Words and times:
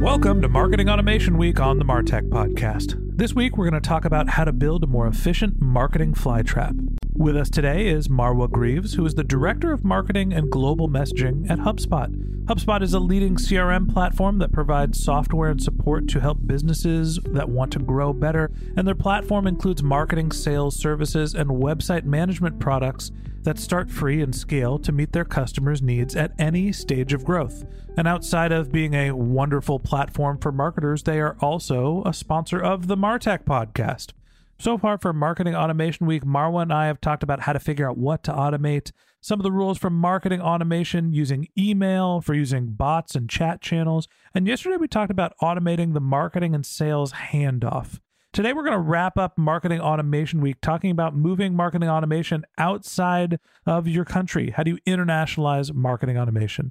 Welcome 0.00 0.40
to 0.42 0.48
Marketing 0.48 0.88
Automation 0.88 1.36
Week 1.36 1.58
on 1.58 1.80
the 1.80 1.84
Martech 1.84 2.28
Podcast. 2.28 2.94
This 3.16 3.34
week, 3.34 3.56
we're 3.56 3.68
going 3.68 3.82
to 3.82 3.88
talk 3.88 4.04
about 4.04 4.28
how 4.28 4.44
to 4.44 4.52
build 4.52 4.84
a 4.84 4.86
more 4.86 5.08
efficient 5.08 5.60
marketing 5.60 6.14
flytrap. 6.14 6.96
With 7.14 7.36
us 7.36 7.50
today 7.50 7.88
is 7.88 8.06
Marwa 8.06 8.48
Greaves, 8.48 8.94
who 8.94 9.04
is 9.04 9.14
the 9.14 9.24
Director 9.24 9.72
of 9.72 9.84
Marketing 9.84 10.32
and 10.32 10.52
Global 10.52 10.88
Messaging 10.88 11.50
at 11.50 11.58
HubSpot. 11.58 12.14
HubSpot 12.44 12.80
is 12.80 12.94
a 12.94 13.00
leading 13.00 13.34
CRM 13.34 13.92
platform 13.92 14.38
that 14.38 14.52
provides 14.52 15.02
software 15.02 15.50
and 15.50 15.60
support 15.60 16.06
to 16.10 16.20
help 16.20 16.46
businesses 16.46 17.18
that 17.32 17.48
want 17.48 17.72
to 17.72 17.80
grow 17.80 18.12
better, 18.12 18.52
and 18.76 18.86
their 18.86 18.94
platform 18.94 19.48
includes 19.48 19.82
marketing, 19.82 20.30
sales, 20.30 20.76
services, 20.78 21.34
and 21.34 21.50
website 21.50 22.04
management 22.04 22.60
products 22.60 23.10
that 23.48 23.58
start 23.58 23.90
free 23.90 24.20
and 24.20 24.34
scale 24.34 24.78
to 24.78 24.92
meet 24.92 25.10
their 25.14 25.24
customers' 25.24 25.80
needs 25.80 26.14
at 26.14 26.32
any 26.38 26.70
stage 26.70 27.14
of 27.14 27.24
growth. 27.24 27.64
And 27.96 28.06
outside 28.06 28.52
of 28.52 28.70
being 28.70 28.92
a 28.92 29.12
wonderful 29.12 29.78
platform 29.78 30.36
for 30.36 30.52
marketers, 30.52 31.04
they 31.04 31.18
are 31.18 31.34
also 31.40 32.02
a 32.04 32.12
sponsor 32.12 32.60
of 32.62 32.88
the 32.88 32.96
Martech 32.96 33.44
podcast. 33.44 34.12
So 34.58 34.76
far 34.76 34.98
for 34.98 35.14
Marketing 35.14 35.54
Automation 35.54 36.04
Week, 36.04 36.24
Marwa 36.24 36.60
and 36.60 36.70
I 36.74 36.88
have 36.88 37.00
talked 37.00 37.22
about 37.22 37.40
how 37.40 37.54
to 37.54 37.58
figure 37.58 37.88
out 37.88 37.96
what 37.96 38.22
to 38.24 38.32
automate, 38.32 38.92
some 39.22 39.40
of 39.40 39.44
the 39.44 39.52
rules 39.52 39.78
for 39.78 39.88
marketing 39.88 40.42
automation 40.42 41.14
using 41.14 41.48
email, 41.56 42.20
for 42.20 42.34
using 42.34 42.72
bots 42.72 43.14
and 43.14 43.30
chat 43.30 43.62
channels. 43.62 44.08
And 44.34 44.46
yesterday 44.46 44.76
we 44.76 44.88
talked 44.88 45.10
about 45.10 45.32
automating 45.40 45.94
the 45.94 46.02
marketing 46.02 46.54
and 46.54 46.66
sales 46.66 47.12
handoff. 47.12 47.98
Today 48.38 48.52
we're 48.52 48.62
going 48.62 48.70
to 48.70 48.78
wrap 48.78 49.18
up 49.18 49.36
Marketing 49.36 49.80
Automation 49.80 50.40
Week 50.40 50.60
talking 50.60 50.92
about 50.92 51.12
moving 51.16 51.56
marketing 51.56 51.88
automation 51.88 52.44
outside 52.56 53.40
of 53.66 53.88
your 53.88 54.04
country. 54.04 54.50
How 54.50 54.62
do 54.62 54.70
you 54.70 54.78
internationalize 54.86 55.74
marketing 55.74 56.16
automation? 56.16 56.70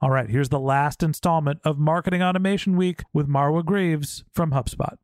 All 0.00 0.08
right, 0.08 0.30
here's 0.30 0.48
the 0.48 0.58
last 0.58 1.02
installment 1.02 1.60
of 1.64 1.78
Marketing 1.78 2.22
Automation 2.22 2.78
Week 2.78 3.02
with 3.12 3.28
Marwa 3.28 3.62
Greaves 3.62 4.24
from 4.32 4.52
HubSpot. 4.52 4.96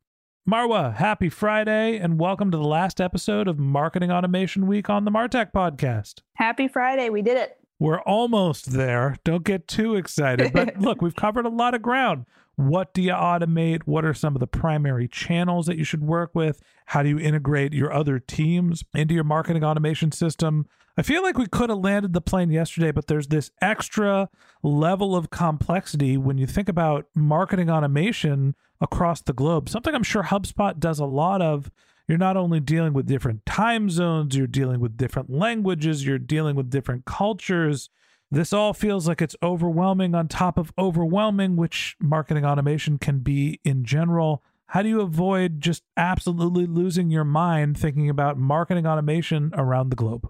Marwa, 0.49 0.95
happy 0.95 1.29
Friday 1.29 1.99
and 1.99 2.19
welcome 2.19 2.49
to 2.49 2.57
the 2.57 2.63
last 2.63 2.99
episode 2.99 3.47
of 3.47 3.59
Marketing 3.59 4.11
Automation 4.11 4.65
Week 4.65 4.89
on 4.89 5.05
the 5.05 5.11
Martech 5.11 5.51
podcast. 5.53 6.21
Happy 6.37 6.67
Friday. 6.67 7.11
We 7.11 7.21
did 7.21 7.37
it. 7.37 7.62
We're 7.79 8.01
almost 8.01 8.71
there. 8.71 9.17
Don't 9.23 9.43
get 9.43 9.67
too 9.67 9.95
excited. 9.95 10.53
But 10.53 10.77
look, 10.79 11.01
we've 11.01 11.15
covered 11.15 11.45
a 11.45 11.49
lot 11.49 11.73
of 11.73 11.81
ground. 11.81 12.25
What 12.55 12.93
do 12.93 13.01
you 13.01 13.11
automate? 13.11 13.81
What 13.85 14.05
are 14.05 14.13
some 14.13 14.35
of 14.35 14.39
the 14.39 14.47
primary 14.47 15.07
channels 15.07 15.65
that 15.65 15.77
you 15.77 15.83
should 15.83 16.03
work 16.03 16.35
with? 16.35 16.61
How 16.87 17.01
do 17.01 17.09
you 17.09 17.17
integrate 17.17 17.73
your 17.73 17.91
other 17.91 18.19
teams 18.19 18.83
into 18.93 19.15
your 19.15 19.23
marketing 19.23 19.63
automation 19.63 20.11
system? 20.11 20.67
I 20.95 21.01
feel 21.01 21.23
like 21.23 21.37
we 21.37 21.47
could 21.47 21.71
have 21.71 21.79
landed 21.79 22.13
the 22.13 22.21
plane 22.21 22.51
yesterday, 22.51 22.91
but 22.91 23.07
there's 23.07 23.27
this 23.27 23.49
extra 23.61 24.29
level 24.61 25.15
of 25.15 25.31
complexity 25.31 26.17
when 26.17 26.37
you 26.37 26.45
think 26.45 26.69
about 26.69 27.07
marketing 27.15 27.71
automation 27.71 28.53
across 28.79 29.21
the 29.21 29.33
globe. 29.33 29.69
Something 29.69 29.95
I'm 29.95 30.03
sure 30.03 30.23
HubSpot 30.23 30.79
does 30.79 30.99
a 30.99 31.05
lot 31.05 31.41
of. 31.41 31.71
You're 32.07 32.17
not 32.17 32.35
only 32.35 32.59
dealing 32.59 32.93
with 32.93 33.07
different 33.07 33.45
time 33.45 33.89
zones, 33.89 34.35
you're 34.35 34.47
dealing 34.47 34.79
with 34.79 34.97
different 34.97 35.29
languages, 35.29 36.05
you're 36.05 36.19
dealing 36.19 36.55
with 36.55 36.69
different 36.69 37.05
cultures. 37.05 37.89
This 38.29 38.51
all 38.51 38.73
feels 38.73 39.07
like 39.07 39.21
it's 39.21 39.35
overwhelming 39.41 40.13
on 40.15 40.27
top 40.27 40.57
of 40.57 40.73
overwhelming, 40.77 41.55
which 41.55 41.95
marketing 41.99 42.45
automation 42.45 42.97
can 42.97 43.19
be 43.19 43.59
in 43.63 43.85
general. 43.85 44.43
How 44.67 44.81
do 44.81 44.89
you 44.89 45.01
avoid 45.01 45.61
just 45.61 45.83
absolutely 45.95 46.65
losing 46.65 47.09
your 47.11 47.23
mind 47.23 47.77
thinking 47.77 48.09
about 48.09 48.37
marketing 48.37 48.87
automation 48.87 49.51
around 49.53 49.89
the 49.89 49.95
globe? 49.95 50.29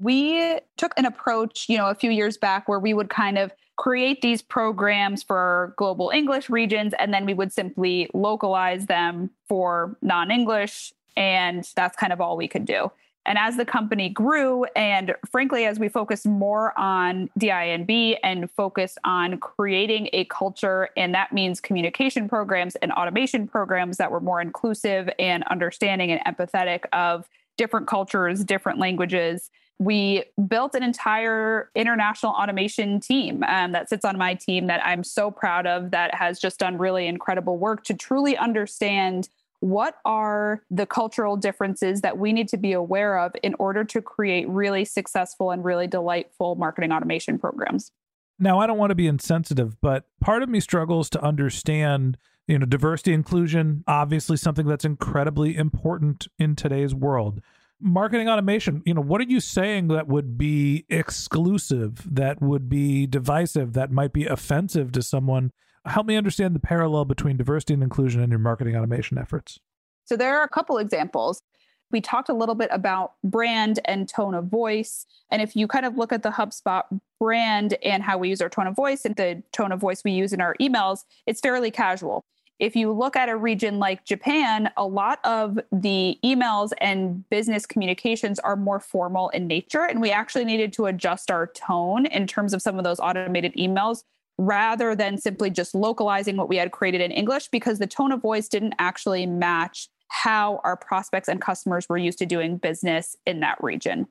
We 0.00 0.58
took 0.76 0.92
an 0.96 1.04
approach, 1.04 1.68
you 1.68 1.76
know, 1.76 1.88
a 1.88 1.94
few 1.94 2.10
years 2.10 2.36
back 2.36 2.68
where 2.68 2.78
we 2.78 2.94
would 2.94 3.10
kind 3.10 3.38
of 3.38 3.52
create 3.76 4.22
these 4.22 4.42
programs 4.42 5.22
for 5.22 5.74
global 5.76 6.10
English 6.10 6.50
regions, 6.50 6.92
and 6.98 7.14
then 7.14 7.26
we 7.26 7.34
would 7.34 7.52
simply 7.52 8.10
localize 8.12 8.86
them 8.86 9.30
for 9.48 9.96
non 10.02 10.30
English. 10.30 10.92
And 11.16 11.68
that's 11.76 11.96
kind 11.96 12.12
of 12.12 12.20
all 12.20 12.36
we 12.36 12.48
could 12.48 12.64
do. 12.64 12.90
And 13.26 13.36
as 13.38 13.56
the 13.56 13.64
company 13.64 14.08
grew, 14.08 14.64
and 14.76 15.14
frankly, 15.30 15.66
as 15.66 15.78
we 15.78 15.88
focused 15.88 16.26
more 16.26 16.78
on 16.78 17.28
DI&B 17.36 18.16
and 18.22 18.50
focused 18.50 18.98
on 19.04 19.38
creating 19.38 20.08
a 20.12 20.24
culture, 20.26 20.88
and 20.96 21.14
that 21.14 21.32
means 21.32 21.60
communication 21.60 22.28
programs 22.28 22.76
and 22.76 22.92
automation 22.92 23.46
programs 23.46 23.98
that 23.98 24.10
were 24.10 24.20
more 24.20 24.40
inclusive 24.40 25.10
and 25.18 25.44
understanding 25.50 26.10
and 26.10 26.20
empathetic 26.24 26.84
of 26.92 27.28
different 27.58 27.86
cultures, 27.86 28.42
different 28.42 28.78
languages, 28.78 29.50
we 29.80 30.24
built 30.46 30.74
an 30.74 30.82
entire 30.82 31.70
international 31.74 32.32
automation 32.32 33.00
team 33.00 33.42
um, 33.44 33.72
that 33.72 33.88
sits 33.88 34.04
on 34.04 34.18
my 34.18 34.34
team 34.34 34.66
that 34.66 34.84
I'm 34.84 35.02
so 35.02 35.30
proud 35.30 35.66
of 35.66 35.90
that 35.90 36.14
has 36.14 36.38
just 36.38 36.58
done 36.60 36.76
really 36.76 37.06
incredible 37.06 37.56
work 37.56 37.82
to 37.84 37.94
truly 37.94 38.36
understand 38.36 39.30
what 39.60 39.96
are 40.04 40.62
the 40.70 40.84
cultural 40.84 41.34
differences 41.34 42.02
that 42.02 42.18
we 42.18 42.34
need 42.34 42.46
to 42.48 42.58
be 42.58 42.72
aware 42.72 43.18
of 43.18 43.32
in 43.42 43.54
order 43.58 43.82
to 43.84 44.02
create 44.02 44.46
really 44.50 44.84
successful 44.84 45.50
and 45.50 45.64
really 45.64 45.86
delightful 45.86 46.56
marketing 46.56 46.92
automation 46.92 47.38
programs. 47.38 47.90
Now, 48.38 48.60
I 48.60 48.66
don't 48.66 48.78
want 48.78 48.90
to 48.90 48.94
be 48.94 49.06
insensitive, 49.06 49.80
but 49.80 50.04
part 50.20 50.42
of 50.42 50.50
me 50.50 50.60
struggles 50.60 51.08
to 51.10 51.22
understand, 51.22 52.18
you 52.46 52.58
know, 52.58 52.66
diversity 52.66 53.14
inclusion, 53.14 53.82
obviously 53.86 54.36
something 54.36 54.66
that's 54.66 54.84
incredibly 54.84 55.56
important 55.56 56.28
in 56.38 56.54
today's 56.54 56.94
world 56.94 57.40
marketing 57.80 58.28
automation, 58.28 58.82
you 58.84 58.94
know, 58.94 59.00
what 59.00 59.20
are 59.20 59.24
you 59.24 59.40
saying 59.40 59.88
that 59.88 60.08
would 60.08 60.36
be 60.36 60.84
exclusive, 60.88 62.14
that 62.14 62.40
would 62.40 62.68
be 62.68 63.06
divisive, 63.06 63.72
that 63.74 63.90
might 63.90 64.12
be 64.12 64.26
offensive 64.26 64.92
to 64.92 65.02
someone? 65.02 65.52
Help 65.86 66.06
me 66.06 66.16
understand 66.16 66.54
the 66.54 66.60
parallel 66.60 67.04
between 67.04 67.36
diversity 67.36 67.74
and 67.74 67.82
inclusion 67.82 68.22
in 68.22 68.30
your 68.30 68.38
marketing 68.38 68.76
automation 68.76 69.18
efforts. 69.18 69.58
So 70.04 70.16
there 70.16 70.38
are 70.38 70.44
a 70.44 70.48
couple 70.48 70.78
examples. 70.78 71.42
We 71.90 72.00
talked 72.00 72.28
a 72.28 72.34
little 72.34 72.54
bit 72.54 72.68
about 72.70 73.14
brand 73.24 73.80
and 73.84 74.08
tone 74.08 74.34
of 74.34 74.44
voice. 74.46 75.06
And 75.30 75.42
if 75.42 75.56
you 75.56 75.66
kind 75.66 75.86
of 75.86 75.96
look 75.96 76.12
at 76.12 76.22
the 76.22 76.30
HubSpot 76.30 76.84
brand 77.18 77.76
and 77.82 78.02
how 78.02 78.18
we 78.18 78.28
use 78.28 78.40
our 78.40 78.48
tone 78.48 78.66
of 78.66 78.76
voice 78.76 79.04
and 79.04 79.16
the 79.16 79.42
tone 79.52 79.72
of 79.72 79.80
voice 79.80 80.02
we 80.04 80.12
use 80.12 80.32
in 80.32 80.40
our 80.40 80.54
emails, 80.60 81.00
it's 81.26 81.40
fairly 81.40 81.70
casual 81.70 82.24
if 82.60 82.76
you 82.76 82.92
look 82.92 83.16
at 83.16 83.28
a 83.28 83.36
region 83.36 83.78
like 83.78 84.04
Japan, 84.04 84.70
a 84.76 84.86
lot 84.86 85.18
of 85.24 85.58
the 85.72 86.18
emails 86.22 86.70
and 86.80 87.28
business 87.30 87.64
communications 87.64 88.38
are 88.38 88.54
more 88.54 88.78
formal 88.78 89.30
in 89.30 89.46
nature. 89.46 89.84
And 89.84 90.00
we 90.00 90.10
actually 90.10 90.44
needed 90.44 90.72
to 90.74 90.86
adjust 90.86 91.30
our 91.30 91.46
tone 91.46 92.06
in 92.06 92.26
terms 92.26 92.52
of 92.52 92.60
some 92.60 92.76
of 92.76 92.84
those 92.84 93.00
automated 93.00 93.54
emails 93.54 94.04
rather 94.36 94.94
than 94.94 95.18
simply 95.18 95.50
just 95.50 95.74
localizing 95.74 96.36
what 96.36 96.48
we 96.48 96.56
had 96.56 96.70
created 96.70 97.00
in 97.00 97.10
English 97.10 97.48
because 97.48 97.78
the 97.78 97.86
tone 97.86 98.12
of 98.12 98.20
voice 98.20 98.48
didn't 98.48 98.74
actually 98.78 99.26
match 99.26 99.88
how 100.08 100.60
our 100.64 100.76
prospects 100.76 101.28
and 101.28 101.40
customers 101.40 101.88
were 101.88 101.98
used 101.98 102.18
to 102.18 102.26
doing 102.26 102.56
business 102.58 103.16
in 103.26 103.40
that 103.40 103.62
region. 103.62 104.06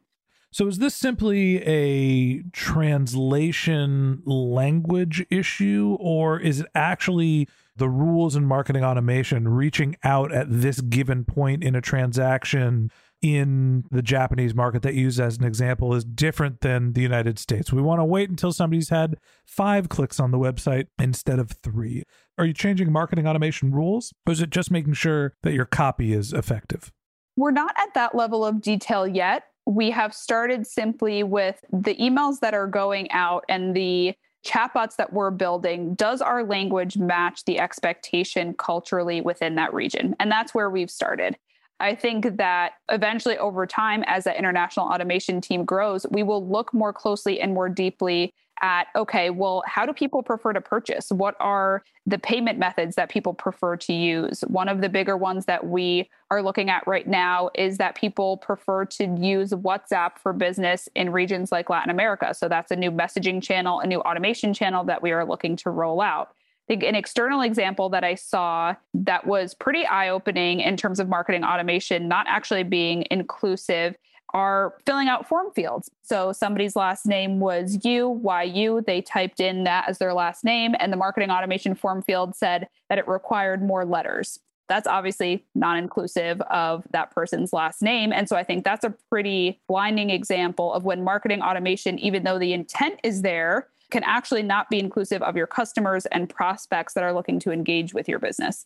So 0.51 0.66
is 0.68 0.80
this 0.80 0.96
simply 0.96 1.62
a 1.63 2.42
translation 2.54 4.24
language 4.25 5.24
issue, 5.30 5.96
or 6.00 6.40
is 6.40 6.62
it 6.62 6.68
actually 6.74 7.48
the 7.80 7.90
rules 7.90 8.36
in 8.36 8.46
marketing 8.46 8.84
automation 8.84 9.48
reaching 9.48 9.96
out 10.04 10.31
at 10.31 10.48
this 10.50 10.81
given 10.81 11.26
point 11.26 11.64
in 11.64 11.76
a 11.76 11.81
transaction 11.81 12.92
in 13.22 13.84
the 13.92 14.02
Japanese 14.02 14.56
market 14.56 14.81
that 14.84 14.94
you 14.94 15.02
use 15.02 15.20
as 15.20 15.38
an 15.38 15.44
example 15.44 15.94
is 15.94 16.06
different 16.06 16.62
than 16.62 16.94
the 16.94 17.02
United 17.02 17.38
States. 17.38 17.74
We 17.74 17.81
want 17.81 18.00
to 18.00 18.06
wait 18.06 18.30
until 18.30 18.54
somebody's 18.54 18.90
had 18.90 19.18
five 19.46 19.90
clicks 19.90 20.20
on 20.20 20.31
the 20.31 20.38
website 20.38 20.88
instead 20.98 21.40
of 21.40 21.52
three. 21.52 22.04
Are 22.38 22.46
you 22.46 22.54
changing 22.54 22.92
marketing 22.92 23.28
automation 23.28 23.72
rules, 23.72 24.14
or 24.25 24.32
is 24.32 24.42
it 24.42 24.52
just 24.52 24.72
making 24.72 24.94
sure 24.94 25.34
that 25.44 25.54
your 25.54 25.66
copy 25.66 26.14
is 26.14 26.32
effective? 26.32 26.92
We're 27.36 27.52
not 27.52 27.74
at 27.78 27.94
that 27.96 28.16
level 28.16 28.46
of 28.46 28.62
detail 28.62 29.08
yet 29.08 29.44
we 29.70 29.92
have 29.92 30.14
started 30.14 30.66
simply 30.66 31.22
with 31.22 31.64
the 31.72 31.96
emails 31.96 32.40
that 32.40 32.56
are 32.56 32.66
going 32.66 33.10
out 33.12 33.46
and 33.48 33.75
the 33.75 34.16
chatbots 34.45 34.95
that 34.95 35.12
we're 35.12 35.31
building 35.31 35.95
does 35.95 36.21
our 36.21 36.44
language 36.44 36.97
match 36.97 37.44
the 37.45 37.59
expectation 37.59 38.53
culturally 38.53 39.21
within 39.21 39.56
that 39.56 39.74
region? 39.74 40.15
And 40.19 40.31
that's 40.31 40.53
where 40.53 40.69
we've 40.69 40.91
started 40.91 41.38
i 41.80 41.96
think 41.96 42.38
that 42.38 42.74
eventually 42.90 43.38
over 43.38 43.66
time 43.66 44.04
as 44.08 44.24
the 44.26 44.38
international 44.38 44.88
automation 44.88 45.42
team 45.42 45.66
grows 45.66 46.06
we 46.12 46.24
will 46.24 46.48
look 46.48 46.74
more 46.74 46.94
closely 46.94 47.40
and 47.40 47.54
more 47.54 47.70
deeply 47.70 48.34
at 48.62 48.88
okay, 48.96 49.30
well, 49.30 49.64
how 49.66 49.86
do 49.86 49.94
people 49.94 50.24
prefer 50.24 50.54
to 50.54 50.62
purchase? 50.62 51.12
What 51.12 51.36
are 51.40 51.84
the 52.06 52.18
payment 52.18 52.60
methods 52.60 52.96
that 52.96 53.10
people 53.10 53.34
prefer 53.34 53.78
to 53.78 53.94
use? 53.94 54.42
One 54.42 54.68
of 54.68 54.81
the 54.81 54.90
bigger 54.90 55.18
ones 55.18 55.46
that 55.46 55.66
we 55.66 56.10
are 56.31 56.42
looking 56.42 56.70
at 56.70 56.86
right 56.88 57.08
now 57.08 57.50
is 57.56 57.78
that 57.78 57.96
people 57.96 58.38
prefer 58.38 58.86
to 58.86 59.06
use 59.20 59.52
WhatsApp 59.52 60.18
for 60.18 60.34
business 60.34 60.90
in 60.96 61.12
regions 61.12 61.52
like 61.52 61.70
Latin 61.70 61.90
America. 61.90 62.34
So 62.34 62.48
that's 62.48 62.72
a 62.72 62.75
new 62.75 62.92
messaging 62.92 63.42
channel, 63.42 63.80
a 63.80 63.88
new 63.88 64.02
automation 64.02 64.54
channel 64.54 64.84
that 64.86 65.02
we 65.02 65.12
are 65.12 65.25
looking 65.25 65.56
to 65.58 65.70
roll 65.70 66.02
out. 66.02 66.34
Think 66.69 66.83
an 66.83 66.94
external 66.94 67.42
example 67.42 67.89
that 67.89 68.04
I 68.04 68.13
saw 68.13 68.75
that 68.94 69.25
was 69.25 69.56
pretty 69.56 69.88
eye 69.88 70.10
opening 70.10 70.60
in 70.60 70.77
terms 70.77 71.00
of 71.00 71.10
marketing 71.10 71.44
automation, 71.44 72.07
not 72.07 72.27
actually 72.30 72.62
being 72.62 73.06
inclusive, 73.10 73.95
are 74.36 74.75
filling 74.86 75.07
out 75.07 75.27
form 75.27 75.51
fields. 75.51 75.89
So 76.04 76.31
somebody's 76.31 76.75
last 76.75 77.07
name 77.07 77.39
was 77.39 77.83
you, 77.83 78.21
YU. 78.45 78.83
They 78.86 79.01
typed 79.01 79.39
in 79.39 79.63
that 79.63 79.89
as 79.89 79.98
their 79.98 80.13
last 80.13 80.44
name, 80.44 80.75
and 80.80 80.94
the 80.94 80.98
marketing 80.98 81.31
automation 81.31 81.74
form 81.74 82.04
field 82.04 82.36
said 82.36 82.68
that 82.88 83.00
it 83.00 83.07
required 83.07 83.63
more 83.63 83.83
letters. 83.83 84.38
That's 84.68 84.86
obviously 84.86 85.44
non 85.56 85.77
inclusive 85.77 86.39
of 86.42 86.83
that 86.92 87.10
person's 87.10 87.51
last 87.51 87.81
name. 87.81 88.13
And 88.13 88.30
so 88.30 88.36
I 88.36 88.44
think 88.44 88.63
that's 88.63 88.86
a 88.86 88.94
pretty 89.10 89.60
blinding 89.68 90.12
example 90.12 90.72
of 90.72 90.83
when 90.83 91.04
marketing 91.04 91.42
automation, 91.42 91.98
even 91.98 92.24
though 92.24 92.38
the 92.38 92.54
intent 92.54 93.00
is 93.04 93.24
there, 93.24 93.69
can 93.91 94.03
actually 94.03 94.44
not 94.44 94.69
be 94.69 94.80
inclusive 94.80 95.21
of 95.21 95.36
your 95.36 95.47
customers 95.47 96.06
and 96.07 96.30
prospects 96.30 96.94
that 96.94 97.03
are 97.03 97.13
looking 97.13 97.39
to 97.39 97.51
engage 97.51 97.94
with 97.94 98.07
your 98.07 98.19
business. 98.19 98.65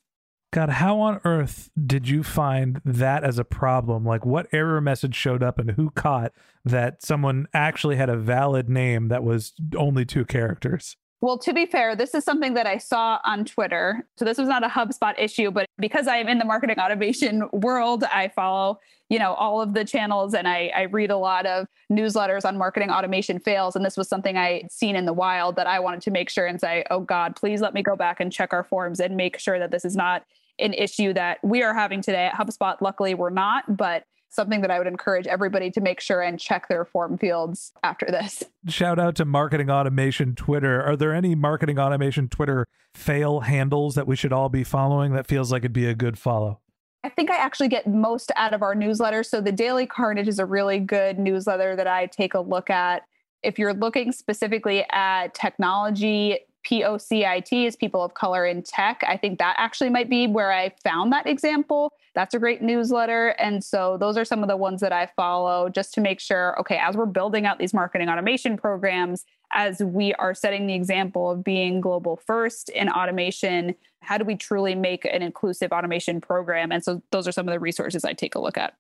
God, 0.51 0.69
how 0.69 0.99
on 0.99 1.19
earth 1.25 1.71
did 1.83 2.07
you 2.07 2.21
find 2.21 2.79
that 2.85 3.23
as 3.23 3.39
a 3.39 3.43
problem? 3.43 4.05
Like, 4.05 4.23
what 4.23 4.47
error 4.51 4.79
message 4.81 5.15
showed 5.15 5.41
up 5.41 5.57
and 5.57 5.71
who 5.71 5.89
caught 5.89 6.31
that 6.63 7.01
someone 7.01 7.47
actually 7.55 7.95
had 7.95 8.09
a 8.09 8.15
valid 8.15 8.69
name 8.69 9.07
that 9.07 9.23
was 9.23 9.53
only 9.75 10.05
two 10.05 10.25
characters? 10.25 10.95
Well, 11.23 11.37
to 11.37 11.53
be 11.53 11.65
fair, 11.65 11.95
this 11.95 12.13
is 12.13 12.25
something 12.25 12.53
that 12.55 12.67
I 12.67 12.77
saw 12.77 13.17
on 13.23 13.45
Twitter. 13.45 14.05
So 14.17 14.25
this 14.25 14.37
was 14.37 14.49
not 14.49 14.61
a 14.65 14.67
HubSpot 14.67 15.13
issue, 15.17 15.51
but 15.51 15.67
because 15.77 16.05
I 16.05 16.17
am 16.17 16.27
in 16.27 16.37
the 16.37 16.43
marketing 16.43 16.79
automation 16.81 17.47
world, 17.53 18.03
I 18.03 18.27
follow, 18.27 18.81
you 19.07 19.19
know, 19.19 19.33
all 19.35 19.61
of 19.61 19.73
the 19.73 19.85
channels 19.85 20.33
and 20.33 20.49
I, 20.49 20.69
I 20.75 20.81
read 20.81 21.11
a 21.11 21.17
lot 21.17 21.45
of 21.45 21.67
newsletters 21.89 22.43
on 22.43 22.57
marketing 22.57 22.89
automation 22.89 23.39
fails. 23.39 23.77
And 23.77 23.85
this 23.85 23.95
was 23.95 24.09
something 24.09 24.35
I 24.35 24.63
had 24.63 24.71
seen 24.73 24.97
in 24.97 25.05
the 25.05 25.13
wild 25.13 25.55
that 25.55 25.65
I 25.65 25.79
wanted 25.79 26.01
to 26.01 26.11
make 26.11 26.29
sure 26.29 26.45
and 26.45 26.59
say, 26.59 26.83
oh 26.91 26.99
God, 26.99 27.37
please 27.37 27.61
let 27.61 27.73
me 27.73 27.81
go 27.81 27.95
back 27.95 28.19
and 28.19 28.29
check 28.29 28.51
our 28.51 28.65
forms 28.65 28.99
and 28.99 29.15
make 29.15 29.39
sure 29.39 29.59
that 29.59 29.71
this 29.71 29.85
is 29.85 29.95
not 29.95 30.25
an 30.59 30.73
issue 30.73 31.13
that 31.13 31.41
we 31.41 31.63
are 31.63 31.73
having 31.73 32.01
today 32.01 32.25
at 32.25 32.33
HubSpot. 32.33 32.75
Luckily, 32.81 33.13
we're 33.13 33.29
not, 33.29 33.77
but 33.77 34.03
something 34.33 34.61
that 34.61 34.71
I 34.71 34.77
would 34.77 34.87
encourage 34.87 35.27
everybody 35.27 35.69
to 35.71 35.81
make 35.81 35.99
sure 35.99 36.21
and 36.21 36.39
check 36.39 36.67
their 36.67 36.85
form 36.85 37.17
fields 37.17 37.71
after 37.83 38.07
this. 38.07 38.43
Shout 38.67 38.99
out 38.99 39.15
to 39.15 39.25
Marketing 39.25 39.69
Automation 39.69 40.35
Twitter. 40.35 40.81
Are 40.81 40.95
there 40.95 41.13
any 41.13 41.35
Marketing 41.35 41.77
Automation 41.77 42.27
Twitter 42.27 42.67
fail 42.95 43.41
handles 43.41 43.95
that 43.95 44.07
we 44.07 44.15
should 44.15 44.33
all 44.33 44.49
be 44.49 44.63
following 44.63 45.13
that 45.13 45.27
feels 45.27 45.51
like 45.51 45.61
it'd 45.61 45.73
be 45.73 45.87
a 45.87 45.95
good 45.95 46.17
follow? 46.17 46.59
I 47.03 47.09
think 47.09 47.29
I 47.29 47.37
actually 47.37 47.67
get 47.67 47.85
most 47.85 48.31
out 48.35 48.53
of 48.53 48.61
our 48.61 48.73
newsletter. 48.73 49.23
So 49.23 49.41
the 49.41 49.51
Daily 49.51 49.85
Carnage 49.85 50.27
is 50.27 50.39
a 50.39 50.45
really 50.45 50.79
good 50.79 51.19
newsletter 51.19 51.75
that 51.75 51.87
I 51.87 52.05
take 52.05 52.33
a 52.33 52.39
look 52.39 52.69
at. 52.69 53.03
If 53.43 53.59
you're 53.59 53.73
looking 53.73 54.13
specifically 54.13 54.85
at 54.91 55.33
technology, 55.33 56.39
POCIT 56.65 57.67
is 57.67 57.75
people 57.75 58.03
of 58.03 58.13
color 58.13 58.45
in 58.45 58.63
tech. 58.63 59.01
I 59.07 59.17
think 59.17 59.39
that 59.39 59.55
actually 59.57 59.89
might 59.89 60.09
be 60.09 60.27
where 60.27 60.51
I 60.51 60.73
found 60.83 61.11
that 61.11 61.27
example. 61.27 61.93
That's 62.15 62.33
a 62.33 62.39
great 62.39 62.61
newsletter. 62.61 63.29
And 63.39 63.63
so 63.63 63.97
those 63.97 64.17
are 64.17 64.25
some 64.25 64.43
of 64.43 64.49
the 64.49 64.57
ones 64.57 64.81
that 64.81 64.91
I 64.91 65.07
follow 65.15 65.69
just 65.69 65.93
to 65.95 66.01
make 66.01 66.19
sure, 66.19 66.59
okay, 66.59 66.77
as 66.77 66.95
we're 66.95 67.05
building 67.05 67.45
out 67.45 67.59
these 67.59 67.73
marketing 67.73 68.09
automation 68.09 68.57
programs, 68.57 69.25
as 69.51 69.79
we 69.79 70.13
are 70.15 70.33
setting 70.33 70.67
the 70.67 70.73
example 70.73 71.29
of 71.29 71.43
being 71.43 71.81
global 71.81 72.17
first 72.17 72.69
in 72.69 72.89
automation, 72.89 73.75
how 74.01 74.17
do 74.17 74.25
we 74.25 74.35
truly 74.35 74.75
make 74.75 75.05
an 75.05 75.21
inclusive 75.21 75.71
automation 75.71 76.21
program? 76.21 76.71
And 76.71 76.83
so 76.83 77.01
those 77.11 77.27
are 77.27 77.31
some 77.31 77.47
of 77.47 77.53
the 77.53 77.59
resources 77.59 78.03
I 78.03 78.13
take 78.13 78.35
a 78.35 78.39
look 78.39 78.57
at. 78.57 78.73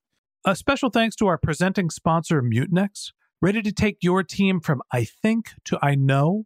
A 0.45 0.55
special 0.55 0.89
thanks 0.89 1.15
to 1.17 1.27
our 1.27 1.37
presenting 1.37 1.89
sponsor, 1.89 2.41
Mutinex. 2.41 3.11
Ready 3.41 3.61
to 3.61 3.71
take 3.71 3.97
your 4.01 4.23
team 4.23 4.59
from 4.59 4.81
I 4.91 5.03
think 5.03 5.51
to 5.65 5.77
I 5.81 5.95
know? 5.95 6.45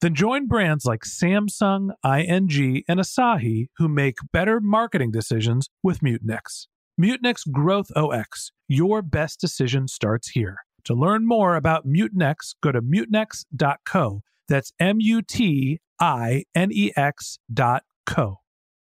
Then 0.00 0.14
join 0.14 0.46
brands 0.46 0.84
like 0.84 1.02
Samsung, 1.04 1.90
ING, 2.04 2.82
and 2.88 3.00
Asahi 3.00 3.68
who 3.78 3.88
make 3.88 4.16
better 4.32 4.60
marketing 4.60 5.10
decisions 5.10 5.68
with 5.82 6.00
Mutinex. 6.00 6.66
Mutinex 7.00 7.48
GrowthOS. 7.48 8.50
Your 8.68 9.02
best 9.02 9.40
decision 9.40 9.88
starts 9.88 10.30
here. 10.30 10.58
To 10.84 10.94
learn 10.94 11.26
more 11.26 11.56
about 11.56 11.86
Mutinex, 11.86 12.54
go 12.62 12.72
to 12.72 12.80
mutinex.co. 12.80 14.22
That's 14.48 14.72
M 14.78 14.98
U 15.00 15.22
T 15.22 15.80
I 15.98 16.44
N 16.54 16.70
E 16.72 16.92
X 16.96 17.38
dot 17.52 17.82
co. 18.04 18.40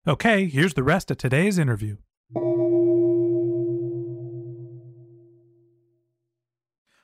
Okay, 0.07 0.47
here's 0.47 0.75
the 0.75 0.83
rest 0.83 1.11
of 1.11 1.19
today's 1.19 1.59
interview. 1.59 1.97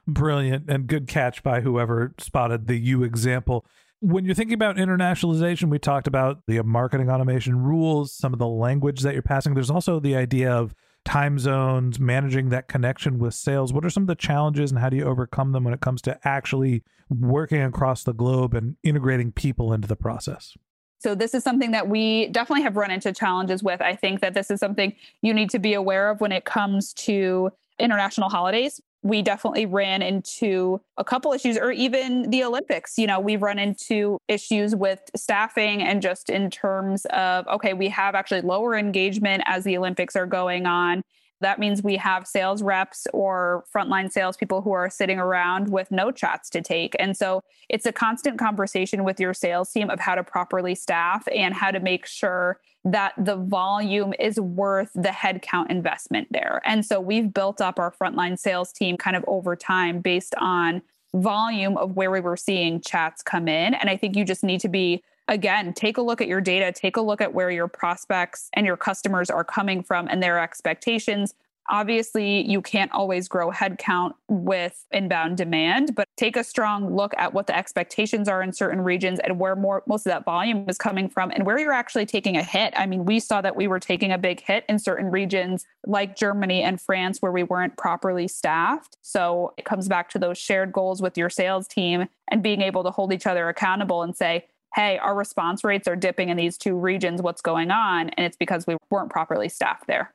Brilliant 0.08 0.70
and 0.70 0.86
good 0.86 1.08
catch 1.08 1.42
by 1.42 1.60
whoever 1.60 2.14
spotted 2.18 2.68
the 2.68 2.76
you 2.76 3.02
example. 3.02 3.66
When 4.00 4.24
you're 4.24 4.34
thinking 4.34 4.54
about 4.54 4.76
internationalization, 4.76 5.70
we 5.70 5.78
talked 5.78 6.06
about 6.06 6.42
the 6.46 6.62
marketing 6.62 7.10
automation 7.10 7.58
rules, 7.62 8.12
some 8.12 8.32
of 8.32 8.38
the 8.38 8.46
language 8.46 9.00
that 9.00 9.14
you're 9.14 9.22
passing. 9.22 9.54
There's 9.54 9.70
also 9.70 10.00
the 10.00 10.14
idea 10.16 10.52
of 10.52 10.74
time 11.06 11.38
zones, 11.38 11.98
managing 11.98 12.50
that 12.50 12.68
connection 12.68 13.18
with 13.18 13.32
sales. 13.32 13.72
What 13.72 13.84
are 13.86 13.90
some 13.90 14.02
of 14.02 14.08
the 14.08 14.14
challenges 14.14 14.70
and 14.70 14.80
how 14.80 14.90
do 14.90 14.96
you 14.96 15.04
overcome 15.04 15.52
them 15.52 15.64
when 15.64 15.72
it 15.72 15.80
comes 15.80 16.02
to 16.02 16.18
actually 16.24 16.82
working 17.08 17.62
across 17.62 18.02
the 18.02 18.12
globe 18.12 18.54
and 18.54 18.76
integrating 18.82 19.32
people 19.32 19.72
into 19.72 19.88
the 19.88 19.96
process? 19.96 20.54
So 20.98 21.14
this 21.14 21.34
is 21.34 21.44
something 21.44 21.70
that 21.70 21.88
we 21.88 22.28
definitely 22.28 22.62
have 22.64 22.76
run 22.76 22.90
into 22.90 23.12
challenges 23.12 23.62
with. 23.62 23.80
I 23.80 23.94
think 23.94 24.20
that 24.20 24.34
this 24.34 24.50
is 24.50 24.58
something 24.58 24.94
you 25.22 25.32
need 25.32 25.50
to 25.50 25.58
be 25.58 25.74
aware 25.74 26.10
of 26.10 26.20
when 26.20 26.32
it 26.32 26.44
comes 26.44 26.92
to 26.94 27.50
international 27.78 28.28
holidays. 28.28 28.80
We 29.06 29.22
definitely 29.22 29.66
ran 29.66 30.02
into 30.02 30.80
a 30.96 31.04
couple 31.04 31.32
issues, 31.32 31.56
or 31.56 31.70
even 31.70 32.28
the 32.30 32.42
Olympics. 32.42 32.98
You 32.98 33.06
know, 33.06 33.20
we've 33.20 33.40
run 33.40 33.58
into 33.58 34.18
issues 34.26 34.74
with 34.74 35.00
staffing 35.14 35.80
and 35.80 36.02
just 36.02 36.28
in 36.28 36.50
terms 36.50 37.04
of, 37.10 37.46
okay, 37.46 37.72
we 37.72 37.88
have 37.90 38.16
actually 38.16 38.40
lower 38.40 38.74
engagement 38.74 39.44
as 39.46 39.62
the 39.62 39.76
Olympics 39.78 40.16
are 40.16 40.26
going 40.26 40.66
on. 40.66 41.02
That 41.40 41.58
means 41.58 41.82
we 41.82 41.96
have 41.96 42.26
sales 42.26 42.62
reps 42.62 43.06
or 43.12 43.64
frontline 43.74 44.10
salespeople 44.10 44.62
who 44.62 44.72
are 44.72 44.88
sitting 44.88 45.18
around 45.18 45.70
with 45.70 45.90
no 45.90 46.10
chats 46.10 46.48
to 46.50 46.62
take. 46.62 46.96
And 46.98 47.16
so 47.16 47.42
it's 47.68 47.86
a 47.86 47.92
constant 47.92 48.38
conversation 48.38 49.04
with 49.04 49.20
your 49.20 49.34
sales 49.34 49.70
team 49.70 49.90
of 49.90 50.00
how 50.00 50.14
to 50.14 50.24
properly 50.24 50.74
staff 50.74 51.26
and 51.34 51.54
how 51.54 51.70
to 51.70 51.80
make 51.80 52.06
sure 52.06 52.60
that 52.84 53.12
the 53.18 53.36
volume 53.36 54.14
is 54.18 54.40
worth 54.40 54.90
the 54.94 55.08
headcount 55.08 55.70
investment 55.70 56.28
there. 56.30 56.62
And 56.64 56.86
so 56.86 57.00
we've 57.00 57.34
built 57.34 57.60
up 57.60 57.78
our 57.78 57.92
frontline 57.92 58.38
sales 58.38 58.72
team 58.72 58.96
kind 58.96 59.16
of 59.16 59.24
over 59.26 59.56
time 59.56 60.00
based 60.00 60.34
on 60.36 60.82
volume 61.14 61.76
of 61.76 61.96
where 61.96 62.10
we 62.10 62.20
were 62.20 62.36
seeing 62.36 62.80
chats 62.80 63.22
come 63.22 63.48
in. 63.48 63.74
And 63.74 63.90
I 63.90 63.96
think 63.96 64.16
you 64.16 64.24
just 64.24 64.44
need 64.44 64.60
to 64.60 64.68
be 64.68 65.02
again, 65.28 65.72
take 65.72 65.98
a 65.98 66.02
look 66.02 66.20
at 66.20 66.28
your 66.28 66.40
data, 66.40 66.72
take 66.72 66.96
a 66.96 67.00
look 67.00 67.20
at 67.20 67.34
where 67.34 67.50
your 67.50 67.68
prospects 67.68 68.48
and 68.54 68.66
your 68.66 68.76
customers 68.76 69.30
are 69.30 69.44
coming 69.44 69.82
from 69.82 70.08
and 70.08 70.22
their 70.22 70.38
expectations. 70.38 71.34
Obviously, 71.68 72.48
you 72.48 72.62
can't 72.62 72.92
always 72.92 73.26
grow 73.26 73.50
headcount 73.50 74.12
with 74.28 74.86
inbound 74.92 75.36
demand, 75.36 75.96
but 75.96 76.06
take 76.16 76.36
a 76.36 76.44
strong 76.44 76.94
look 76.94 77.12
at 77.18 77.34
what 77.34 77.48
the 77.48 77.56
expectations 77.56 78.28
are 78.28 78.40
in 78.40 78.52
certain 78.52 78.80
regions 78.80 79.18
and 79.18 79.40
where 79.40 79.56
more 79.56 79.82
most 79.88 80.06
of 80.06 80.10
that 80.10 80.24
volume 80.24 80.64
is 80.68 80.78
coming 80.78 81.08
from 81.08 81.32
and 81.32 81.44
where 81.44 81.58
you're 81.58 81.72
actually 81.72 82.06
taking 82.06 82.36
a 82.36 82.42
hit. 82.44 82.72
I 82.76 82.86
mean, 82.86 83.04
we 83.04 83.18
saw 83.18 83.40
that 83.40 83.56
we 83.56 83.66
were 83.66 83.80
taking 83.80 84.12
a 84.12 84.18
big 84.18 84.40
hit 84.42 84.64
in 84.68 84.78
certain 84.78 85.10
regions 85.10 85.66
like 85.84 86.14
Germany 86.14 86.62
and 86.62 86.80
France 86.80 87.20
where 87.20 87.32
we 87.32 87.42
weren't 87.42 87.76
properly 87.76 88.28
staffed. 88.28 88.96
So 89.02 89.52
it 89.58 89.64
comes 89.64 89.88
back 89.88 90.08
to 90.10 90.20
those 90.20 90.38
shared 90.38 90.72
goals 90.72 91.02
with 91.02 91.18
your 91.18 91.30
sales 91.30 91.66
team 91.66 92.06
and 92.28 92.44
being 92.44 92.60
able 92.60 92.84
to 92.84 92.92
hold 92.92 93.12
each 93.12 93.26
other 93.26 93.48
accountable 93.48 94.04
and 94.04 94.16
say, 94.16 94.44
hey, 94.76 94.98
our 94.98 95.14
response 95.14 95.64
rates 95.64 95.88
are 95.88 95.96
dipping 95.96 96.28
in 96.28 96.36
these 96.36 96.58
two 96.58 96.76
regions. 96.76 97.22
What's 97.22 97.40
going 97.40 97.70
on? 97.70 98.10
And 98.10 98.26
it's 98.26 98.36
because 98.36 98.66
we 98.66 98.76
weren't 98.90 99.10
properly 99.10 99.48
staffed 99.48 99.86
there. 99.86 100.14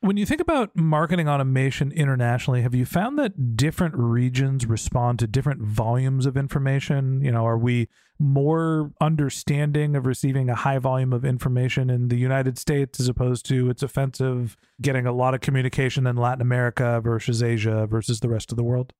When 0.00 0.16
you 0.16 0.26
think 0.26 0.40
about 0.40 0.76
marketing 0.76 1.28
automation 1.28 1.90
internationally, 1.90 2.62
have 2.62 2.74
you 2.74 2.84
found 2.84 3.18
that 3.18 3.56
different 3.56 3.94
regions 3.96 4.66
respond 4.66 5.20
to 5.20 5.26
different 5.26 5.62
volumes 5.62 6.26
of 6.26 6.36
information? 6.36 7.22
You 7.22 7.32
know, 7.32 7.46
are 7.46 7.56
we 7.56 7.88
more 8.18 8.92
understanding 9.00 9.96
of 9.96 10.04
receiving 10.04 10.50
a 10.50 10.54
high 10.54 10.78
volume 10.78 11.12
of 11.12 11.24
information 11.24 11.88
in 11.88 12.08
the 12.08 12.16
United 12.16 12.58
States 12.58 13.00
as 13.00 13.08
opposed 13.08 13.46
to 13.46 13.70
it's 13.70 13.82
offensive 13.82 14.56
getting 14.82 15.06
a 15.06 15.12
lot 15.12 15.32
of 15.32 15.40
communication 15.40 16.06
in 16.06 16.16
Latin 16.16 16.42
America 16.42 17.00
versus 17.02 17.42
Asia 17.42 17.86
versus 17.86 18.20
the 18.20 18.28
rest 18.28 18.50
of 18.50 18.56
the 18.56 18.64
world? 18.64 18.92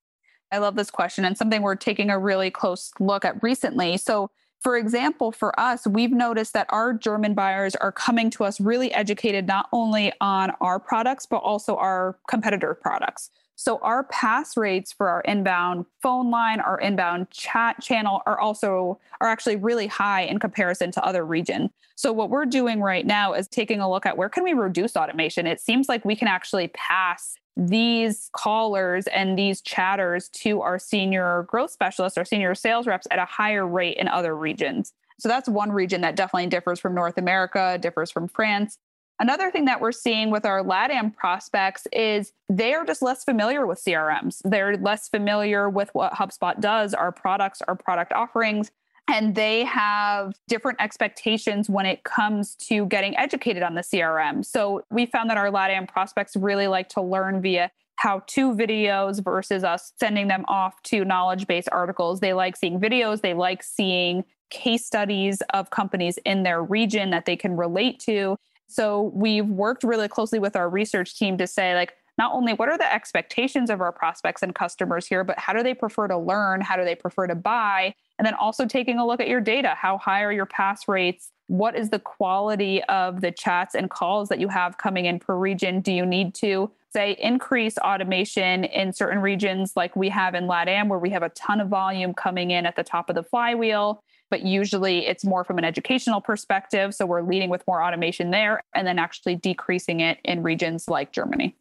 I 0.53 0.59
love 0.59 0.77
this 0.77 0.91
question 0.91 1.25
and 1.25 1.37
something 1.37 1.61
we're 1.61 1.75
taking 1.75 2.09
a 2.09 2.19
really 2.19 2.51
close 2.51 2.91
look 3.01 3.25
at 3.25 3.43
recently. 3.43 3.97
So, 3.97 4.31
for 4.67 4.77
example, 4.77 5.31
for 5.31 5.59
us, 5.61 5.87
we've 5.87 6.11
noticed 6.11 6.53
that 6.55 6.67
our 6.71 6.93
German 6.93 7.35
buyers 7.35 7.77
are 7.77 7.93
coming 7.93 8.31
to 8.31 8.43
us 8.43 8.61
really 8.61 8.93
educated 8.93 9.47
not 9.47 9.69
only 9.73 10.13
on 10.21 10.51
our 10.61 10.81
products, 10.81 11.25
but 11.25 11.37
also 11.37 11.77
our 11.77 12.19
competitor 12.27 12.75
products. 12.75 13.31
So 13.55 13.79
our 13.79 14.03
pass 14.03 14.57
rates 14.57 14.93
for 14.93 15.09
our 15.09 15.21
inbound 15.21 15.87
phone 16.03 16.33
line, 16.33 16.59
our 16.59 16.81
inbound 16.81 17.31
chat 17.31 17.81
channel 17.81 18.23
are 18.27 18.41
also 18.41 18.99
are 19.21 19.29
actually 19.29 19.55
really 19.55 19.87
high 19.87 20.23
in 20.23 20.41
comparison 20.41 20.91
to 20.91 21.05
other 21.05 21.25
region. 21.25 21.71
So 21.95 22.13
what 22.13 22.29
we're 22.29 22.45
doing 22.45 22.81
right 22.81 23.07
now 23.07 23.35
is 23.35 23.47
taking 23.47 23.79
a 23.79 23.89
look 23.89 24.05
at 24.05 24.19
where 24.19 24.29
can 24.29 24.43
we 24.43 24.53
reduce 24.53 24.97
automation? 24.97 25.47
It 25.47 25.61
seems 25.61 25.89
like 25.89 26.05
we 26.05 26.17
can 26.17 26.27
actually 26.27 26.67
pass 26.75 27.37
these 27.57 28.31
callers 28.33 29.07
and 29.07 29.39
these 29.39 29.61
chatters 29.61 30.29
to 30.29 30.61
our 30.61 30.79
senior 30.79 31.45
growth 31.49 31.71
specialists, 31.71 32.19
our 32.19 32.25
senior 32.25 32.55
sales 32.55 32.87
reps 32.87 33.07
at 33.11 33.19
a 33.19 33.25
higher 33.25 33.67
rate 33.67 33.97
in 33.97 34.09
other 34.09 34.37
regions. 34.37 34.93
So 35.19 35.29
that's 35.29 35.49
one 35.49 35.73
region 35.73 36.03
that 36.03 36.17
definitely 36.17 36.49
differs 36.49 36.79
from 36.79 36.95
North 36.95 37.17
America, 37.17 37.79
differs 37.81 38.11
from 38.11 38.29
France. 38.29 38.79
Another 39.19 39.51
thing 39.51 39.65
that 39.65 39.81
we're 39.81 39.93
seeing 39.93 40.31
with 40.31 40.45
our 40.45 40.63
LATAM 40.63 41.17
prospects 41.17 41.87
is 41.91 42.33
they 42.51 42.75
are 42.75 42.85
just 42.85 43.01
less 43.01 43.25
familiar 43.25 43.67
with 43.67 43.83
CRMs. 43.83 44.43
They're 44.45 44.77
less 44.77 45.09
familiar 45.09 45.71
with 45.71 45.89
what 45.95 46.13
HubSpot 46.13 46.61
does, 46.61 46.93
our 46.93 47.13
products, 47.13 47.63
our 47.67 47.75
product 47.75 48.13
offerings 48.13 48.71
and 49.09 49.35
they 49.35 49.65
have 49.65 50.35
different 50.49 50.81
expectations 50.81 51.71
when 51.71 51.87
it 51.87 52.03
comes 52.05 52.57
to 52.57 52.87
getting 52.87 53.17
educated 53.17 53.63
on 53.63 53.75
the 53.75 53.83
CRM. 53.83 54.45
So 54.45 54.83
we 54.91 55.07
found 55.07 55.31
that 55.31 55.37
our 55.37 55.51
LATAM 55.51 55.89
prospects 55.89 56.35
really 56.37 56.67
like 56.67 56.89
to 56.91 57.01
learn 57.01 57.41
via 57.41 57.71
how 57.97 58.23
to 58.27 58.53
videos 58.53 59.23
versus 59.23 59.65
us 59.65 59.93
sending 59.99 60.29
them 60.29 60.45
off 60.49 60.83
to 60.83 61.05
knowledge 61.05 61.47
based 61.47 61.69
articles. 61.73 62.21
They 62.21 62.33
like 62.33 62.57
seeing 62.57 62.81
videos, 62.81 63.23
they 63.23 63.33
like 63.33 63.63
seeing 63.63 64.25
case 64.51 64.85
studies 64.85 65.43
of 65.55 65.71
companies 65.71 66.19
in 66.25 66.43
their 66.43 66.63
region 66.63 67.11
that 67.11 67.25
they 67.27 67.37
can 67.37 67.57
relate 67.57 67.99
to. 68.01 68.37
So 68.69 69.13
we've 69.15 69.49
worked 69.49 69.83
really 69.83 70.09
closely 70.09 70.39
with 70.39 70.57
our 70.57 70.69
research 70.69 71.17
team 71.17 71.39
to 71.39 71.47
say, 71.47 71.75
like, 71.75 71.95
not 72.19 72.33
only 72.33 72.55
what 72.55 72.69
are 72.69 72.79
the 72.79 72.93
expectations 72.93 73.71
of 73.71 73.81
our 73.81 73.93
prospects 73.93 74.43
and 74.43 74.55
customers 74.55 75.07
here, 75.07 75.23
but 75.23 75.39
how 75.39 75.53
do 75.53 75.63
they 75.63 75.75
prefer 75.75 76.09
to 76.09 76.19
learn? 76.19 76.61
How 76.61 76.77
do 76.77 76.85
they 76.85 76.95
prefer 76.95 77.27
to 77.27 77.35
buy? 77.35 77.95
And 78.19 78.27
then 78.27 78.35
also 78.35 78.67
taking 78.67 78.99
a 78.99 79.07
look 79.07 79.21
at 79.21 79.29
your 79.29 79.41
data. 79.41 79.75
How 79.77 79.99
high 79.99 80.23
are 80.23 80.33
your 80.33 80.47
pass 80.47 80.89
rates? 80.89 81.31
What 81.49 81.77
is 81.77 81.91
the 81.91 81.99
quality 81.99 82.83
of 82.85 83.21
the 83.21 83.31
chats 83.31 83.75
and 83.75 83.89
calls 83.91 84.29
that 84.31 84.41
you 84.41 84.49
have 84.49 84.79
coming 84.79 85.05
in 85.07 85.19
per 85.19 85.37
region? 85.37 85.81
Do 85.81 85.93
you 85.93 86.05
need 86.05 86.35
to 86.37 86.71
say 86.93 87.17
increase 87.21 87.77
automation 87.79 88.65
in 88.65 88.93
certain 88.93 89.21
regions 89.21 89.75
like 89.77 89.95
we 89.95 90.09
have 90.09 90.35
in 90.35 90.47
LATAM, 90.47 90.89
where 90.89 90.99
we 90.99 91.11
have 91.11 91.23
a 91.23 91.29
ton 91.31 91.61
of 91.61 91.69
volume 91.69 92.15
coming 92.15 92.51
in 92.51 92.67
at 92.67 92.75
the 92.75 92.83
top 92.83 93.11
of 93.11 93.15
the 93.15 93.23
flywheel? 93.23 94.03
But 94.29 94.43
usually 94.43 95.07
it's 95.07 95.25
more 95.25 95.45
from 95.45 95.59
an 95.59 95.65
educational 95.65 96.21
perspective. 96.21 96.95
So 96.95 97.07
we're 97.07 97.23
leading 97.23 97.51
with 97.51 97.63
more 97.69 97.83
automation 97.83 98.31
there 98.31 98.61
and 98.75 98.87
then 98.87 98.99
actually 98.99 99.37
decreasing 99.37 100.01
it 100.01 100.19
in 100.25 100.43
regions 100.43 100.89
like 100.89 101.13
Germany. 101.13 101.55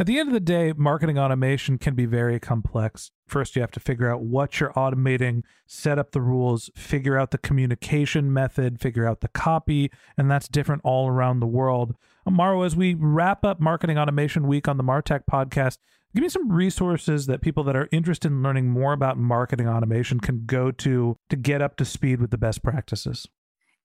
At 0.00 0.06
the 0.06 0.18
end 0.18 0.30
of 0.30 0.32
the 0.32 0.40
day, 0.40 0.72
marketing 0.74 1.18
automation 1.18 1.76
can 1.76 1.94
be 1.94 2.06
very 2.06 2.40
complex. 2.40 3.10
First, 3.26 3.54
you 3.54 3.60
have 3.60 3.70
to 3.72 3.80
figure 3.80 4.10
out 4.10 4.22
what 4.22 4.58
you're 4.58 4.72
automating, 4.72 5.42
set 5.66 5.98
up 5.98 6.12
the 6.12 6.22
rules, 6.22 6.70
figure 6.74 7.18
out 7.18 7.32
the 7.32 7.38
communication 7.38 8.32
method, 8.32 8.80
figure 8.80 9.06
out 9.06 9.20
the 9.20 9.28
copy, 9.28 9.90
and 10.16 10.30
that's 10.30 10.48
different 10.48 10.80
all 10.86 11.08
around 11.08 11.40
the 11.40 11.46
world. 11.46 11.96
Marwa, 12.26 12.64
as 12.64 12.74
we 12.74 12.94
wrap 12.94 13.44
up 13.44 13.60
Marketing 13.60 13.98
Automation 13.98 14.46
Week 14.46 14.66
on 14.68 14.78
the 14.78 14.82
Martech 14.82 15.24
podcast, 15.30 15.76
give 16.14 16.22
me 16.22 16.30
some 16.30 16.50
resources 16.50 17.26
that 17.26 17.42
people 17.42 17.64
that 17.64 17.76
are 17.76 17.88
interested 17.92 18.32
in 18.32 18.42
learning 18.42 18.70
more 18.70 18.94
about 18.94 19.18
marketing 19.18 19.68
automation 19.68 20.18
can 20.18 20.44
go 20.46 20.70
to 20.70 21.18
to 21.28 21.36
get 21.36 21.60
up 21.60 21.76
to 21.76 21.84
speed 21.84 22.22
with 22.22 22.30
the 22.30 22.38
best 22.38 22.62
practices 22.62 23.28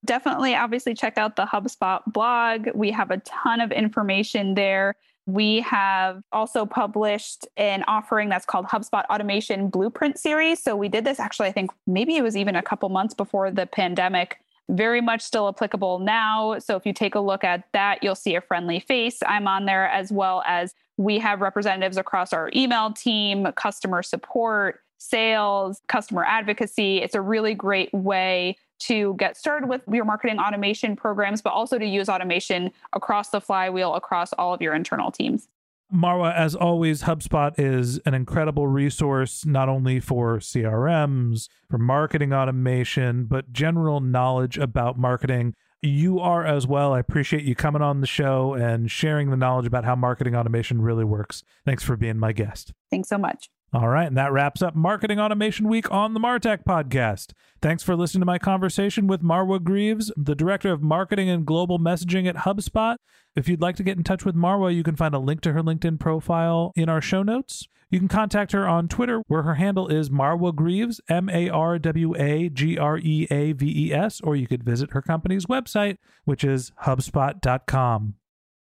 definitely 0.06 0.56
obviously 0.56 0.94
check 0.94 1.18
out 1.18 1.36
the 1.36 1.46
HubSpot 1.46 2.00
blog. 2.06 2.68
We 2.76 2.92
have 2.92 3.10
a 3.10 3.18
ton 3.18 3.60
of 3.60 3.72
information 3.72 4.54
there. 4.54 4.96
We 5.26 5.62
have 5.62 6.22
also 6.32 6.66
published 6.66 7.48
an 7.58 7.84
offering 7.88 8.30
that's 8.30 8.46
called 8.46 8.68
HubSpot 8.68 9.06
Automation 9.06 9.70
Blueprint 9.70 10.20
Series. 10.20 10.62
So 10.62 10.76
we 10.76 10.88
did 10.88 11.04
this 11.04 11.20
actually, 11.20 11.48
I 11.48 11.52
think 11.52 11.72
maybe 11.88 12.16
it 12.16 12.22
was 12.22 12.38
even 12.38 12.56
a 12.56 12.62
couple 12.62 12.90
months 12.90 13.14
before 13.14 13.50
the 13.50 13.66
pandemic. 13.66 14.38
Very 14.70 15.02
much 15.02 15.22
still 15.22 15.48
applicable 15.48 16.00
now. 16.00 16.58
So 16.60 16.76
if 16.76 16.86
you 16.86 16.94
take 16.94 17.16
a 17.16 17.20
look 17.20 17.44
at 17.44 17.64
that, 17.74 18.04
you'll 18.04 18.16
see 18.16 18.36
a 18.36 18.42
friendly 18.42 18.80
face. 18.80 19.20
I'm 19.26 19.48
on 19.48 19.66
there 19.66 19.88
as 19.90 20.12
well 20.12 20.44
as 20.46 20.74
we 20.98 21.20
have 21.20 21.42
representatives 21.42 21.98
across 21.98 22.34
our 22.34 22.50
email 22.56 22.94
team, 22.94 23.48
customer 23.56 24.02
support, 24.02 24.82
sales, 24.98 25.82
customer 25.88 26.24
advocacy. 26.24 27.02
It's 27.02 27.16
a 27.16 27.22
really 27.22 27.54
great 27.54 27.94
way 27.94 28.58
to 28.80 29.16
get 29.18 29.38
started 29.38 29.68
with 29.68 29.82
your 29.92 30.06
marketing 30.06 30.40
automation 30.40 30.96
programs, 30.96 31.42
but 31.42 31.54
also 31.54 31.78
to 31.78 31.86
use 31.86 32.10
automation 32.10 32.72
across 32.94 33.30
the 33.30 33.42
flywheel, 33.42 33.96
across 33.96 34.34
all 34.34 34.54
of 34.54 34.62
your 34.62 34.74
internal 34.74 35.12
teams. 35.12 35.48
Marwa, 35.94 36.36
as 36.36 36.56
always, 36.56 37.04
HubSpot 37.04 37.54
is 37.60 38.00
an 38.00 38.16
incredible 38.16 38.68
resource, 38.68 39.46
not 39.46 39.70
only 39.70 40.00
for 40.00 40.40
CRMs, 40.40 41.48
for 41.70 41.78
marketing 41.78 42.34
automation, 42.34 43.26
but 43.26 43.54
general 43.54 44.00
knowledge 44.00 44.58
about 44.58 44.98
marketing. 44.98 45.54
You 45.82 46.20
are 46.20 46.44
as 46.44 46.66
well. 46.66 46.94
I 46.94 47.00
appreciate 47.00 47.44
you 47.44 47.54
coming 47.54 47.84
on 47.84 48.02
the 48.02 48.08
show 48.08 48.56
and 48.56 48.90
sharing 48.90 49.30
the 49.30 49.38
knowledge 49.38 49.68
about 49.68 49.86
how 49.86 49.96
marketing 49.96 50.36
automation 50.36 50.82
really 50.82 51.06
works. 51.06 51.44
Thanks 51.66 51.84
for 51.84 51.96
being 51.96 52.18
my 52.18 52.32
guest. 52.32 52.74
Thanks 52.90 53.08
so 53.08 53.20
much. 53.20 53.50
All 53.76 53.90
right, 53.90 54.08
and 54.08 54.16
that 54.16 54.32
wraps 54.32 54.62
up 54.62 54.74
Marketing 54.74 55.20
Automation 55.20 55.68
Week 55.68 55.92
on 55.92 56.14
the 56.14 56.20
Martech 56.22 56.64
podcast. 56.64 57.34
Thanks 57.62 57.84
for 57.84 57.94
listening 57.94 58.22
to 58.22 58.26
my 58.26 58.40
conversation 58.40 59.06
with 59.06 59.22
Marwa 59.22 59.62
Greaves, 59.62 60.14
the 60.16 60.34
Director 60.34 60.72
of 60.72 60.82
Marketing 60.82 61.30
and 61.30 61.46
Global 61.46 61.78
Messaging 61.78 62.26
at 62.26 62.38
HubSpot. 62.38 62.96
If 63.36 63.50
you'd 63.50 63.60
like 63.60 63.76
to 63.76 63.84
get 63.84 63.98
in 63.98 64.06
touch 64.06 64.24
with 64.24 64.34
Marwa, 64.34 64.74
you 64.74 64.82
can 64.82 64.96
find 64.96 65.14
a 65.14 65.20
link 65.20 65.42
to 65.42 65.52
her 65.52 65.62
LinkedIn 65.62 66.00
profile 66.00 66.72
in 66.78 66.88
our 66.88 67.02
show 67.02 67.22
notes. 67.22 67.68
You 67.90 68.00
can 68.00 68.08
contact 68.08 68.54
her 68.54 68.66
on 68.66 68.88
Twitter, 68.88 69.24
where 69.28 69.44
her 69.44 69.56
handle 69.56 69.90
is 69.90 70.10
Marwa 70.10 70.56
Greaves, 70.56 71.02
M 71.10 71.30
A 71.30 71.50
R 71.50 71.78
W 71.78 72.16
A 72.16 72.48
G 72.48 72.78
R 72.78 72.98
E 72.98 73.28
A 73.30 73.52
V 73.52 73.88
E 73.88 73.94
S, 73.94 74.22
or 74.22 74.38
you 74.38 74.48
could 74.48 74.64
visit 74.64 74.92
her 74.94 75.02
company's 75.02 75.48
website, 75.48 75.98
which 76.24 76.46
is 76.46 76.72
HubSpot.com. 76.84 78.14